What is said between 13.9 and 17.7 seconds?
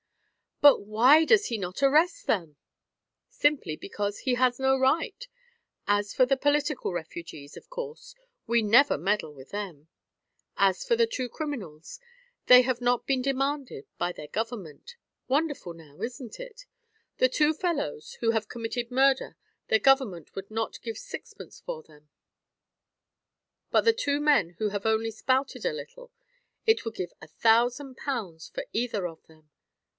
by their Government. Wonderful now, isn't it? The two